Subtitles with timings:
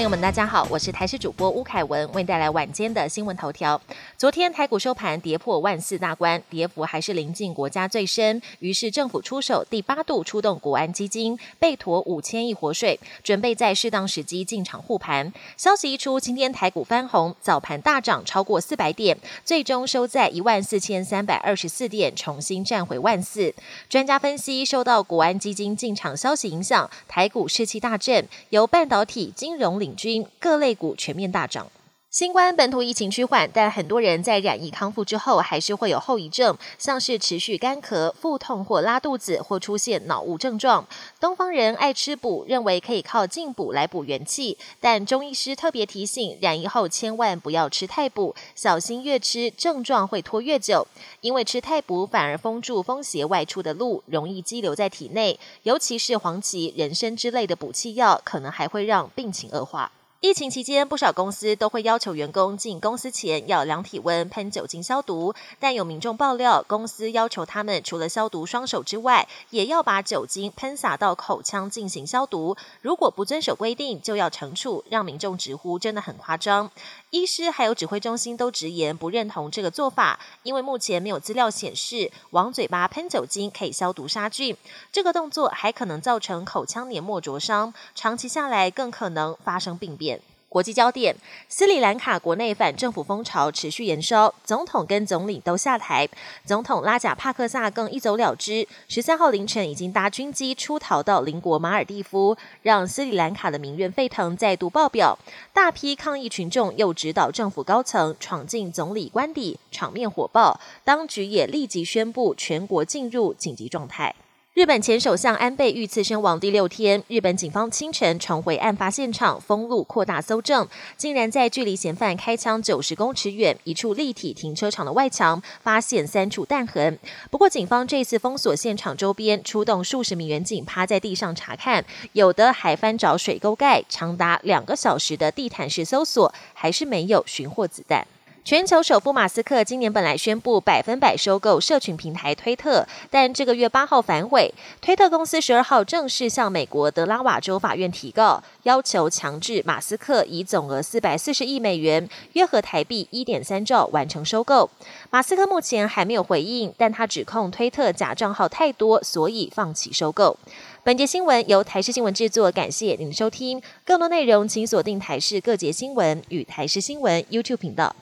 [0.00, 3.78] 朋友们，大家好，我是台视主播吴凯文，为您带来晚间的新闻头条。
[4.16, 15.30] 昨天台股收盘跌破万四大关，跌幅还是临近国家最深，于是政府出手第八度出动国安基金，备妥五千亿活水，准备在适当时机进场护盘。
[15.58, 23.54] 消息一出，今天台股翻红，早盘大涨超过四百点，最终收在一万四千三百二十四点，重新站回万四。
[23.90, 29.78] 专家分析，受到国安基金进场消息影响，台股士气大振，由半导体、金融。
[29.80, 31.70] 领军各类股全面大涨。
[32.10, 40.84] 新冠本土疫情趋缓，但很多人在染疫康复之后，还是会有后遗症，像是持续干咳、腹痛或拉肚子，或出现脑雾症状。
[41.20, 50.84] 东方人爱吃补，认为可以靠进补来补元气，但中医师特别提醒，染疫后千万不要吃太补，小心越吃症状会拖越久，
[51.20, 59.92] 因为吃太补反而封住风邪外出的路，容易积留在体内，尤其是黄芪、人参之类的补气药，可能还会让病情恶化。
[60.20, 65.34] 疫情期间，不少公司都会要求员工进公司前要量体温、喷酒精消毒。
[65.58, 72.54] 但有民众爆料，公司要求他们除了消毒双手之外，也要把酒精喷洒到口腔进行消毒。
[72.82, 76.70] 如果不遵守规定，就要惩处，让民众直呼真的很夸张。
[77.08, 84.54] 医师还有指挥中心都直言不认同这个做法，因为目前没有资料显示往嘴巴喷酒精可以消毒杀菌。
[84.92, 90.09] 这个动作还可能造成口腔黏膜灼伤，长期下来更可能发生病变。
[90.50, 91.14] 国际焦点：
[91.48, 96.08] 斯里兰卡国内反政府风潮持续延烧，总统跟总理都下台，
[96.44, 98.66] 总统拉贾帕克萨更一走了之。
[98.88, 105.16] 十三号凌晨已经搭军机出逃到邻国马尔蒂夫，让斯里兰卡的民怨沸腾再度爆表。
[105.52, 110.60] 大批抗议群众又指导政府高层闯进总理官邸，场面火爆。
[110.82, 114.12] 当局也立即宣布全国进入紧急状态。
[114.52, 120.66] 日本前首相安倍遇刺身亡第六天，日本警方清晨重回案发现场，封路扩大搜证，
[120.96, 126.98] 竟然在距离嫌犯开枪九十公尺远一处立体停车场的外墙发现三处弹痕。
[127.30, 138.04] 不过，警方这次封锁现场周边，出动数十名民警趴在地上查看，有的还翻找水沟盖，长达两个小时的地毯式搜索，还是没有寻获子弹。
[138.42, 144.52] 全球首富马斯克今年本来宣布百分百收购社群平台推特，但这个月八号反悔。
[144.80, 154.68] 推特公司十二号正式向美国德拉瓦州法院提告，要求强制马斯克以总额四百四十亿美元（约合台币一点三兆）完成收购。
[155.10, 160.36] 马斯克目前还没有回应，但他指控推特假账号太多，所以放弃收购。
[160.82, 163.62] 本节新闻由台视新闻制作，感谢您的收听。
[163.84, 167.94] 更多内容请锁定台视各节新闻与台视新闻 YouTube 频道。